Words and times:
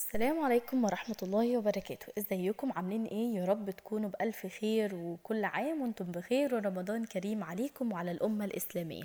السلام 0.00 0.40
عليكم 0.44 0.84
ورحمة 0.84 1.16
الله 1.22 1.56
وبركاته. 1.56 2.06
إزيكم؟ 2.18 2.72
عاملين 2.76 3.04
إيه؟ 3.04 3.34
يا 3.34 3.44
رب 3.44 3.70
تكونوا 3.70 4.10
بألف 4.10 4.46
خير 4.60 4.94
وكل 4.94 5.44
عام 5.44 5.82
وأنتم 5.82 6.04
بخير 6.04 6.54
ورمضان 6.54 7.04
كريم 7.04 7.44
عليكم 7.44 7.92
وعلى 7.92 8.10
الأمة 8.10 8.44
الإسلامية. 8.44 9.02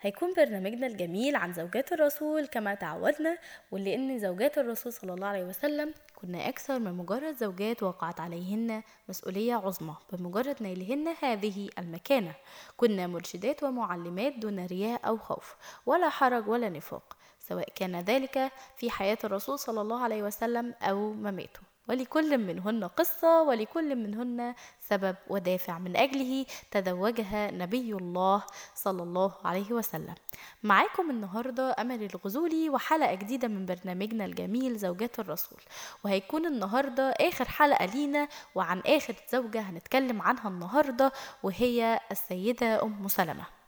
هيكون 0.00 0.34
برنامجنا 0.36 0.86
الجميل 0.86 1.36
عن 1.36 1.52
زوجات 1.52 1.92
الرسول 1.92 2.46
كما 2.46 2.74
تعودنا 2.74 3.38
ان 3.72 4.18
زوجات 4.18 4.58
الرسول 4.58 4.92
صلى 4.92 5.14
الله 5.14 5.26
عليه 5.26 5.44
وسلم 5.44 5.94
كنا 6.14 6.48
أكثر 6.48 6.78
من 6.78 6.92
مجرد 6.92 7.36
زوجات 7.36 7.82
وقعت 7.82 8.20
عليهن 8.20 8.82
مسؤولية 9.08 9.54
عظمى 9.54 9.96
بمجرد 10.12 10.62
نيلهن 10.62 11.14
هذه 11.22 11.68
المكانة. 11.78 12.34
كنا 12.76 13.06
مرشدات 13.06 13.62
ومعلمات 13.62 14.32
دون 14.38 14.66
رياء 14.66 15.08
أو 15.08 15.18
خوف 15.18 15.56
ولا 15.86 16.08
حرج 16.08 16.48
ولا 16.48 16.68
نفاق. 16.68 17.16
سواء 17.48 17.68
كان 17.74 18.00
ذلك 18.00 18.52
في 18.76 18.90
حياة 18.90 19.18
الرسول 19.24 19.58
صلى 19.58 19.80
الله 19.80 20.00
عليه 20.00 20.22
وسلم 20.22 20.74
أو 20.82 21.12
مماته. 21.12 21.60
ولكل 21.88 22.38
منهن 22.38 22.84
قصة 22.84 23.42
ولكل 23.42 23.96
منهن 23.96 24.54
سبب 24.80 25.16
ودافع 25.30 25.78
من 25.78 25.96
أجله 25.96 26.46
تزوجها 26.70 27.50
نبي 27.50 27.92
الله 27.92 28.42
صلى 28.74 29.02
الله 29.02 29.32
عليه 29.44 29.72
وسلم. 29.72 30.14
معاكم 30.62 31.10
النهاردة 31.10 31.76
أمل 31.78 32.02
الغزولي 32.02 32.70
وحلقة 32.70 33.14
جديدة 33.14 33.48
من 33.48 33.66
برنامجنا 33.66 34.24
الجميل 34.24 34.76
زوجات 34.78 35.18
الرسول. 35.18 35.60
وهيكون 36.04 36.46
النهاردة 36.46 37.10
آخر 37.10 37.44
حلقة 37.44 37.84
لينا 37.84 38.28
وعن 38.54 38.82
آخر 38.86 39.14
زوجة 39.32 39.60
هنتكلم 39.60 40.22
عنها 40.22 40.48
النهاردة 40.48 41.12
وهي 41.42 42.00
السيدة 42.10 42.82
أم 42.82 43.08
سلمة. 43.08 43.61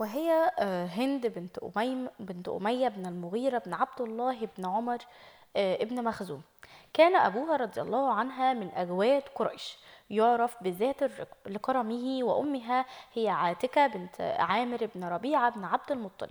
وهي 0.00 0.50
آه، 0.58 0.86
هند 0.86 1.26
بنت 1.26 1.58
أميم 1.58 2.08
بنت 2.20 2.48
أمية 2.48 2.88
بن 2.88 3.06
المغيرة 3.06 3.58
بن 3.58 3.74
عبد 3.74 4.00
الله 4.00 4.48
بن 4.58 4.66
عمر 4.66 4.98
آه، 5.56 5.82
ابن 5.82 6.04
مخزوم. 6.04 6.42
كان 6.92 7.16
أبوها 7.16 7.56
رضي 7.56 7.80
الله 7.80 8.12
عنها 8.12 8.52
من 8.52 8.70
أجواد 8.74 9.22
قريش. 9.34 9.78
يعرف 10.10 10.62
بذات 10.62 10.96
لكرمه 11.46 12.24
وأمها 12.24 12.84
هي 13.14 13.28
عاتكة 13.28 13.86
بنت 13.86 14.20
عامر 14.20 14.88
بن 14.94 15.04
ربيعة 15.04 15.50
بن 15.50 15.64
عبد 15.64 15.92
المطلب. 15.92 16.30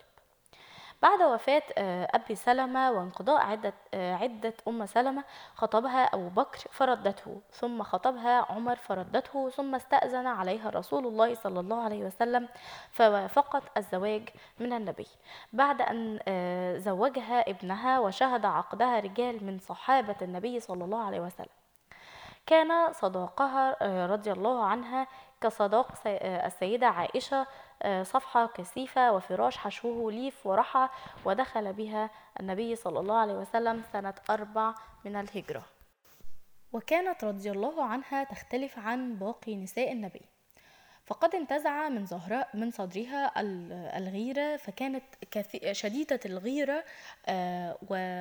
بعد 1.03 1.21
وفاة 1.21 1.63
آه، 1.77 2.07
أبي 2.13 2.35
سلمة 2.35 2.91
وانقضاء 2.91 3.41
عدة, 3.41 3.73
آه، 3.93 4.15
عدة 4.15 4.53
أم 4.67 4.85
سلمة 4.85 5.23
خطبها 5.55 6.03
أبو 6.03 6.29
بكر 6.29 6.59
فردته 6.71 7.41
ثم 7.51 7.83
خطبها 7.83 8.45
عمر 8.51 8.75
فردته 8.75 9.49
ثم 9.49 9.75
استأذن 9.75 10.27
عليها 10.27 10.69
رسول 10.69 11.07
الله 11.07 11.35
صلى 11.35 11.59
الله 11.59 11.83
عليه 11.83 12.03
وسلم 12.03 12.47
فوافقت 12.91 13.63
الزواج 13.77 14.29
من 14.59 14.73
النبي. 14.73 15.07
بعد 15.53 15.81
أن 15.81 16.19
آه، 16.27 16.77
زوجها 16.77 17.49
ابنها 17.49 17.99
وشهد 17.99 18.45
عقدها 18.45 18.99
رجال 18.99 19.45
من 19.45 19.59
صحابة 19.59 20.15
النبي 20.21 20.59
صلى 20.59 20.83
الله 20.83 21.03
عليه 21.03 21.19
وسلم. 21.19 21.47
كان 22.45 22.93
صداقها 22.93 23.77
آه، 23.81 24.05
رضي 24.05 24.31
الله 24.31 24.65
عنها 24.65 25.07
كصداق 25.41 25.91
آه، 26.07 26.47
السيدة 26.47 26.87
عائشة 26.87 27.47
آه، 27.81 28.03
صفحة 28.03 28.47
كثيفة 28.47 29.11
وفراش 29.11 29.57
حشوه 29.57 30.11
ليف 30.11 30.47
ورحى 30.47 30.89
ودخل 31.25 31.73
بها 31.73 32.09
النبي 32.39 32.75
صلى 32.75 32.99
الله 32.99 33.15
عليه 33.15 33.33
وسلم 33.33 33.83
سنة 33.93 34.13
أربع 34.29 34.73
من 35.05 35.15
الهجرة. 35.15 35.63
وكانت 36.73 37.23
رضي 37.23 37.51
الله 37.51 37.83
عنها 37.83 38.23
تختلف 38.23 38.79
عن 38.79 39.15
باقي 39.15 39.55
نساء 39.55 39.91
النبي. 39.91 40.32
فقد 41.05 41.35
انتزع 41.35 41.89
من 41.89 42.05
زهراء 42.05 42.49
من 42.53 42.71
صدرها 42.71 43.41
ال- 43.41 43.71
الغيرة 43.73 44.55
فكانت 44.57 45.03
شديدة 45.71 46.19
الغيرة 46.25 46.83
آه، 47.25 47.77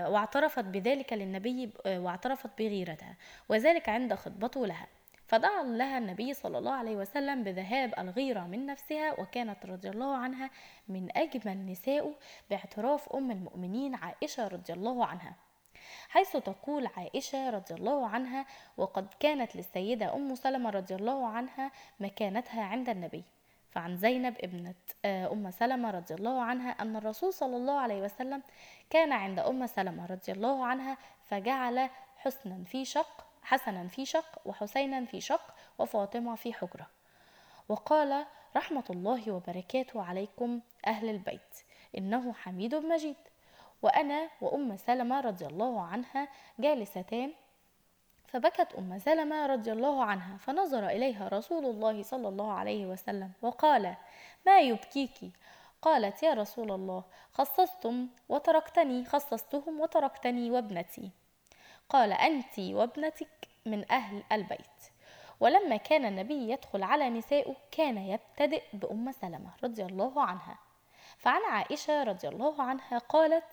واعترفت 0.09 0.65
بذلك 0.65 1.13
للنبي 1.13 1.71
آه، 1.87 2.01
واعترفت 2.01 2.51
بغيرتها 2.59 3.17
وذلك 3.49 3.89
عند 3.89 4.15
خطبته 4.15 4.67
لها. 4.67 4.87
فدعا 5.27 5.63
لها 5.63 5.99
النبي 5.99 6.35
صلى 6.35 6.59
الله 6.59 6.73
عليه 6.73 6.97
وسلم 6.97 7.45
بذهاب 7.45 7.95
الغيرة 7.99 8.41
من 8.41 8.67
نفسها 8.67 9.21
وكانت 9.21 9.67
رضي 9.67 9.89
الله 9.89 10.17
عنها 10.17 10.51
من 10.89 11.09
أجمل 11.17 11.67
نسائه 11.67 12.15
باعتراف 12.51 13.09
أم 13.13 13.31
المؤمنين 13.31 13.95
عائشة 13.95 14.49
رضي 14.49 14.73
الله 14.73 15.07
عنها. 15.07 15.35
حيث 16.09 16.37
تقول 16.37 16.87
عائشة 16.97 17.51
رضي 17.51 17.75
الله 17.75 18.07
عنها 18.07 18.47
وقد 18.77 19.07
كانت 19.21 19.57
للسيدة 19.57 20.15
أم 20.15 20.35
سلمة 20.35 20.71
رضي 20.71 20.95
الله 20.95 21.27
عنها 21.27 21.71
مكانتها 22.01 22.63
عند 22.63 22.89
النبي 22.89 23.25
فعن 23.71 23.97
زينب 23.97 24.37
ابنة 24.41 24.75
آه، 25.05 25.33
أم 25.33 25.51
سلمة 25.51 25.91
رضي 25.91 26.15
الله 26.15 26.43
عنها 26.43 26.71
أن 26.71 26.97
الرسول 26.97 27.33
صلى 27.33 27.57
الله 27.57 27.81
عليه 27.81 28.03
وسلم 28.03 28.43
كان 28.91 29.13
عند 29.13 29.39
أم 29.39 29.67
سلمة 29.67 30.07
رضي 30.07 30.33
الله 30.33 30.67
عنها 30.67 30.97
فجعل 31.25 31.91
حسنا 32.17 32.65
في 32.65 32.85
شق 32.85 33.27
حسنا 33.43 33.89
في 33.89 34.05
شق 34.05 34.39
وحسينا 34.45 35.05
في 35.05 35.21
شق 35.21 35.55
وفاطمة 35.79 36.35
في 36.35 36.53
حجرة. 36.53 36.87
وقال 37.69 38.27
رحمة 38.57 38.85
الله 38.91 39.33
وبركاته 39.33 40.03
عليكم 40.03 40.61
أهل 40.87 41.09
البيت 41.09 41.65
إنه 41.99 42.33
حميد 42.33 42.75
مجيد 42.75 43.17
وأنا 43.83 44.29
وأم 44.41 44.77
سلمة 44.77 45.21
رضي 45.21 45.47
الله 45.47 45.81
عنها 45.81 46.29
جالستان 46.59 47.33
فبكت 48.29 48.75
أم 48.79 48.99
سلمة 48.99 49.47
رضي 49.47 49.73
الله 49.73 50.05
عنها 50.05 50.37
فنظر 50.37 50.89
إليها 50.89 51.29
رسول 51.29 51.65
الله 51.65 52.03
صلى 52.03 52.29
الله 52.29 52.53
عليه 52.53 52.87
وسلم 52.87 53.31
وقال 53.43 53.97
ما 54.47 54.61
يبكيك؟ 54.61 55.33
قالت 55.83 56.23
يا 56.23 56.35
رسول 56.35 56.73
الله 56.73 57.05
خصصتم 57.33 58.09
وتركتني 58.29 59.05
خصصتهم 59.05 59.81
وتركتني 59.81 60.51
وابنتي. 60.51 61.11
قال 61.89 62.13
أنت 62.13 62.59
وابنتك 62.59 63.49
من 63.67 63.93
أهل 63.93 64.23
البيت. 64.33 64.81
ولما 65.41 65.77
كان 65.77 66.05
النبي 66.05 66.51
يدخل 66.51 66.83
على 66.83 67.11
نسائه 67.11 67.57
كان 67.71 67.99
يبتدئ 67.99 68.63
بأم 68.73 69.13
سلمة 69.13 69.51
رضي 69.65 69.83
الله 69.83 70.23
عنها. 70.23 70.59
فعن 71.23 71.41
عائشة 71.45 72.03
رضي 72.03 72.29
الله 72.29 72.63
عنها 72.63 72.99
قالت 72.99 73.45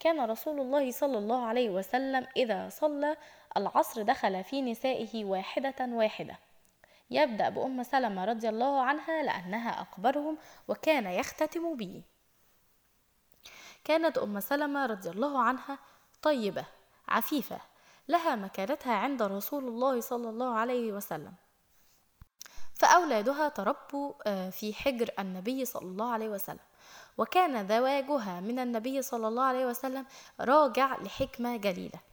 كان 0.00 0.20
رسول 0.20 0.60
الله 0.60 0.90
صلى 0.90 1.18
الله 1.18 1.46
عليه 1.46 1.70
وسلم 1.70 2.26
إذا 2.36 2.68
صلى 2.68 3.16
العصر 3.56 4.02
دخل 4.02 4.44
في 4.44 4.62
نسائه 4.62 5.24
واحدة 5.24 5.74
واحدة. 5.80 6.38
يبدأ 7.10 7.48
بأم 7.48 7.82
سلمة 7.82 8.24
رضي 8.24 8.48
الله 8.48 8.80
عنها 8.80 9.22
لأنها 9.22 9.80
أكبرهم 9.80 10.38
وكان 10.68 11.06
يختتم 11.06 11.76
به. 11.76 12.02
كانت 13.84 14.18
أم 14.18 14.40
سلمة 14.40 14.86
رضي 14.86 15.10
الله 15.10 15.42
عنها 15.42 15.78
طيبة 16.22 16.64
عفيفة 17.08 17.60
لها 18.08 18.36
مكانتها 18.36 18.94
عند 18.94 19.22
رسول 19.22 19.64
الله 19.64 20.00
صلى 20.00 20.28
الله 20.28 20.54
عليه 20.54 20.92
وسلم. 20.92 21.34
فأولادها 22.74 23.48
تربوا 23.48 24.14
آه، 24.26 24.50
في 24.50 24.74
حجر 24.74 25.10
النبي 25.18 25.64
صلى 25.64 25.86
الله 25.86 26.12
عليه 26.12 26.28
وسلم. 26.28 26.71
وكان 27.18 27.68
زواجها 27.68 28.40
من 28.40 28.58
النبي 28.58 29.02
صلى 29.02 29.28
الله 29.28 29.42
عليه 29.42 29.66
وسلم 29.66 30.06
راجع 30.40 30.96
لحكمة 30.96 31.56
جليلة 31.56 32.12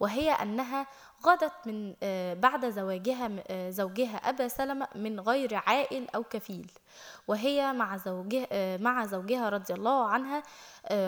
وهي 0.00 0.30
أنها 0.30 0.86
غدت 1.26 1.52
من 1.66 1.94
آه، 2.02 2.34
بعد 2.34 2.70
زواجها 2.70 3.30
آه، 3.48 3.70
زوجها 3.70 4.16
أبا 4.16 4.48
سلمة 4.48 4.88
من 4.94 5.20
غير 5.20 5.54
عائل 5.54 6.08
أو 6.14 6.24
كفيل 6.24 6.70
وهي 7.28 7.72
مع 7.72 7.96
زوجها 7.96 8.46
آه، 8.52 8.76
مع 8.76 9.06
زوجها 9.06 9.48
رضي 9.48 9.74
الله 9.74 10.04
عنها 10.04 10.42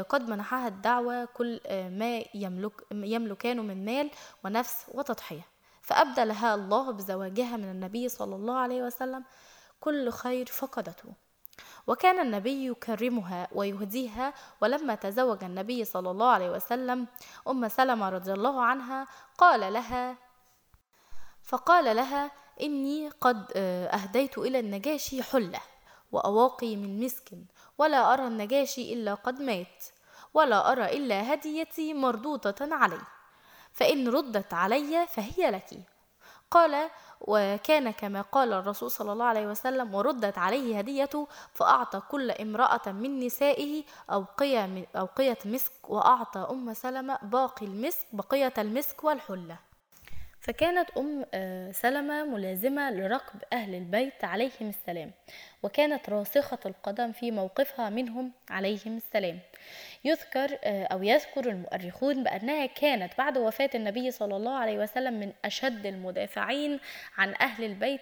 قد 0.02 0.28
منحها 0.28 0.68
الدعوة 0.68 1.24
كل 1.24 1.60
ما 1.70 2.24
يملك 2.34 2.72
يملكان 2.92 3.66
من 3.66 3.84
مال 3.84 4.10
ونفس 4.44 4.86
وتضحية. 4.94 5.46
فأبدى 5.82 6.24
لها 6.24 6.54
الله 6.54 6.90
بزواجها 6.90 7.56
من 7.56 7.70
النبي 7.70 8.08
صلى 8.08 8.36
الله 8.36 8.54
عليه 8.54 8.82
وسلم 8.82 9.24
كل 9.80 10.10
خير 10.10 10.46
فقدته. 10.46 11.12
وكان 11.86 12.20
النبي 12.20 12.66
يكرمها 12.66 13.48
ويهديها 13.52 14.34
ولما 14.60 14.94
تزوج 14.94 15.44
النبي 15.44 15.84
صلى 15.84 16.10
الله 16.10 16.28
عليه 16.30 16.50
وسلم 16.50 17.06
أم 17.48 17.68
سلمة 17.68 18.08
رضي 18.08 18.32
الله 18.32 18.62
عنها 18.62 19.06
قال 19.38 19.72
لها 19.72 20.16
فقال 21.42 21.96
لها 21.96 22.30
إني 22.60 23.08
قد 23.08 23.52
آه، 23.56 23.86
أهديت 23.86 24.38
إلى 24.38 24.58
النجاشي 24.60 25.22
حلة 25.22 25.60
وأواقي 26.12 26.76
من 26.76 27.00
مسك 27.04 27.30
ولا 27.78 28.12
أرى 28.12 28.26
النجاشي 28.26 28.92
إلا 28.92 29.14
قد 29.14 29.40
مات 29.40 29.84
ولا 30.34 30.72
أرى 30.72 30.84
إلا 30.84 31.34
هديتي 31.34 31.94
مردودة 31.94 32.54
علي 32.60 33.00
فإن 33.72 34.08
ردت 34.08 34.54
علي 34.54 35.06
فهي 35.06 35.50
لك. 35.50 35.91
قال 36.52 36.90
وكان 37.20 37.90
كما 37.90 38.22
قال 38.22 38.52
الرسول 38.52 38.90
صلى 38.90 39.12
الله 39.12 39.24
عليه 39.24 39.46
وسلم 39.46 39.94
وردت 39.94 40.38
عليه 40.38 40.78
هديته 40.78 41.28
فأعطى 41.54 42.00
كل 42.10 42.30
امرأة 42.30 42.92
من 42.92 43.20
نسائه 43.26 43.84
أوقية, 44.10 44.88
أوقية 44.96 45.38
مسك 45.44 45.72
وأعطى 45.88 46.46
أم 46.50 46.74
سلمة 46.74 47.18
باقي 47.22 47.66
المسك 47.66 48.06
بقية 48.12 48.54
المسك 48.58 49.04
والحلة. 49.04 49.71
فكانت 50.42 50.90
أم 50.96 51.24
آه، 51.34 51.70
سلمة 51.70 52.24
ملازمة 52.24 52.90
لركب 52.90 53.42
أهل 53.52 53.74
البيت 53.74 54.24
عليهم 54.24 54.68
السلام 54.68 55.10
وكانت 55.62 56.10
راسخة 56.10 56.58
القدم 56.66 57.12
في 57.12 57.30
موقفها 57.30 57.90
منهم 57.90 58.32
عليهم 58.50 58.96
السلام. 58.96 59.38
يذكر 60.04 60.58
آه، 60.64 60.84
أو 60.84 61.02
يذكر 61.02 61.48
المؤرخون 61.48 62.24
بأنها 62.24 62.66
كانت 62.66 63.18
بعد 63.18 63.38
وفاة 63.38 63.70
النبي 63.74 64.10
صلى 64.10 64.36
الله 64.36 64.54
عليه 64.54 64.78
وسلم 64.78 65.20
من 65.20 65.32
أشد 65.44 65.86
المدافعين 65.86 66.80
عن 67.18 67.34
أهل 67.40 67.64
البيت 67.64 68.00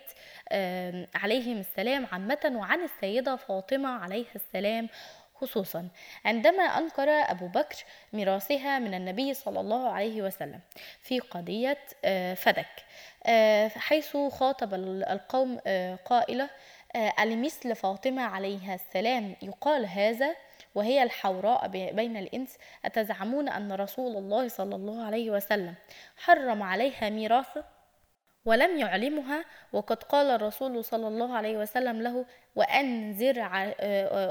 عليهم 1.14 1.58
السلام 1.58 2.06
عامة 2.12 2.52
وعن 2.54 2.80
السيدة 2.80 3.36
فاطمة 3.36 3.88
عليها 3.88 4.34
السلام 4.36 4.88
خصوصا 5.40 5.88
عندما 6.24 6.62
أنكر 6.62 7.08
أبو 7.08 7.46
بكر 7.46 7.84
ميراثها 8.12 8.78
من 8.78 8.94
النبي 8.94 9.34
صلى 9.34 9.60
الله 9.60 9.88
عليه 9.88 10.22
وسلم 10.22 10.60
في 11.00 11.18
قضية 11.18 11.78
آه، 12.04 12.34
فدك 12.34 12.84
حيث 13.76 14.16
خاطب 14.16 14.74
القوم 14.74 15.58
قائلة 16.04 16.50
ألمثل 16.96 17.74
فاطمة 17.74 18.22
عليها 18.22 18.74
السلام 18.74 19.36
يقال 19.42 19.86
هذا 19.86 20.36
وهي 20.74 21.02
الحوراء 21.02 21.68
بين 21.68 22.16
الإنس 22.16 22.58
أتزعمون 22.84 23.48
أن 23.48 23.72
رسول 23.72 24.16
الله 24.16 24.48
صلى 24.48 24.74
الله 24.76 25.04
عليه 25.04 25.30
وسلم 25.30 25.74
حرم 26.16 26.62
عليها 26.62 27.10
ميراثه؟ 27.10 27.79
ولم 28.44 28.78
يعلمها 28.78 29.44
وقد 29.72 30.02
قال 30.02 30.30
الرسول 30.30 30.84
صلى 30.84 31.08
الله 31.08 31.36
عليه 31.36 31.56
وسلم 31.58 32.02
له 32.02 32.24
وأنذر 32.56 33.38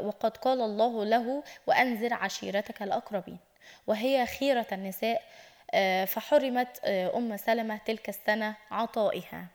وقد 0.05 0.37
قال 0.37 0.61
الله 0.61 1.05
له 1.05 1.43
وأنذر 1.67 2.13
عشيرتك 2.13 2.81
الأقربين. 2.81 3.37
وهي 3.87 4.25
خيرة 4.25 4.67
النساء 4.71 5.21
فحرمت 6.05 6.79
أم 6.85 7.37
سلمة 7.37 7.77
تلك 7.85 8.09
السنة 8.09 8.55
عطائها. 8.71 9.45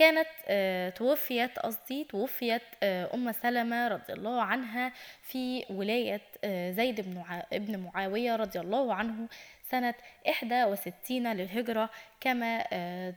كانت 0.00 0.28
آه، 0.48 0.90
توفيت 0.90 1.58
قصدي 1.58 2.04
توفيت 2.04 2.62
آه، 2.82 3.14
أم 3.14 3.32
سلمة 3.32 3.88
رضي 3.88 4.12
الله 4.12 4.42
عنها 4.42 4.92
في 5.22 5.64
ولاية 5.70 6.20
آه، 6.44 6.70
زيد 6.70 7.00
بن 7.00 7.24
ابن 7.52 7.78
معاوية 7.78 8.36
رضي 8.36 8.60
الله 8.60 8.94
عنه 8.94 9.28
سنة 9.70 9.94
61 10.26 11.32
للهجرة 11.32 11.90
كما 12.20 12.64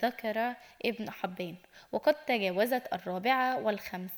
ذكر 0.01 0.53
ابن 0.85 1.09
حبان 1.09 1.55
وقد 1.91 2.13
تجاوزت 2.13 2.93
الرابعة 2.93 3.59
والخمس 3.59 4.11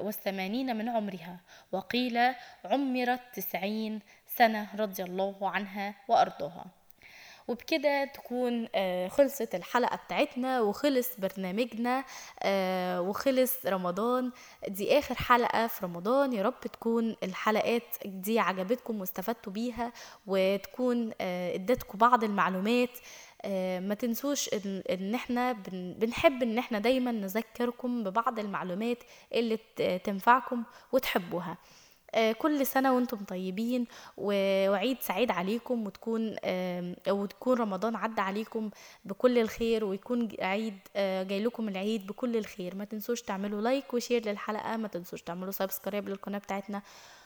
والثمانين 0.00 0.76
من 0.76 0.88
عمرها 0.88 1.40
وقيل 1.72 2.18
عمرت 2.64 3.20
تسعين 3.34 4.00
سنة 4.26 4.68
رضي 4.76 5.02
الله 5.02 5.50
عنها 5.50 5.94
وأرضها 6.08 6.77
وبكده 7.48 8.04
تكون 8.04 8.68
آه، 8.74 9.08
خلصت 9.08 9.54
الحلقة 9.54 9.96
بتاعتنا 9.96 10.60
وخلص 10.60 11.08
برنامجنا 11.20 12.04
آه، 12.42 13.00
وخلص 13.00 13.66
رمضان. 13.66 14.30
دي 14.68 14.98
آخر 14.98 15.14
حلقة 15.14 15.66
في 15.66 15.86
رمضان. 15.86 16.32
يا 16.32 16.42
رب 16.42 16.60
تكون 16.60 17.16
الحلقات 17.22 17.82
دي 18.04 18.38
عجبتكم 18.38 19.00
واستفدتوا 19.00 19.52
بيها 19.52 19.92
وتكون 20.26 21.10
آه، 21.20 21.54
ادتكم 21.54 21.98
بعض 21.98 22.24
المعلومات. 22.24 22.90
ما 23.80 23.94
تنسوش 23.94 24.50
إن, 24.90 25.14
إحنا 25.14 25.52
بنحب 25.72 26.42
إن 26.42 26.58
إحنا 26.58 26.78
دايما 26.78 27.12
نذكركم 27.12 28.04
ببعض 28.04 28.38
المعلومات 28.38 28.98
اللي 29.32 29.58
تنفعكم 30.04 30.64
وتحبوها. 30.92 31.56
كل 32.38 32.66
سنة 32.66 32.94
وأنتم 32.94 33.16
طيبين 33.24 33.86
وعيد 34.16 35.00
سعيد 35.00 35.30
عليكم 35.30 35.86
وتكون 35.86 36.36
وتكون 37.08 37.58
رمضان 37.58 37.96
عدى 37.96 38.20
عليكم 38.20 38.70
بكل 39.04 39.38
الخير 39.38 39.84
ويكون 39.84 40.28
عيد 40.40 40.78
آه، 40.96 41.22
جاي 41.22 41.44
لكم 41.44 41.68
العيد 41.68 42.06
بكل 42.06 42.36
الخير. 42.36 42.74
ما 42.76 42.84
تنسوش 42.84 43.22
تعملوا 43.22 43.60
like 43.60 43.94
و 43.94 44.00
share 44.00 44.28
للحلقة 44.28 44.76
ما 44.76 44.88
تنسوش 44.88 45.22
تعملوا 45.22 45.50
subscribe 45.52 46.08
للقناة 46.08 46.38
بتاعتنا. 46.38 46.78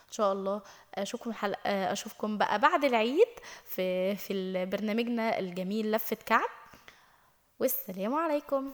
إن 0.08 0.12
شاء 0.12 0.32
الله 0.32 0.62
أشوفكم 0.94 1.32
آه، 1.66 1.92
أشوفكم 1.92 2.38
بقى 2.38 2.58
بعد 2.58 2.84
العيد 2.84 3.28
في 3.64 4.16
في 4.16 4.64
برنامجنا 4.66 5.38
الجميل 5.38 5.92
لفة 5.92 6.16
كعب. 6.26 6.48
والسلام 7.60 8.14
عليكم. 8.14 8.72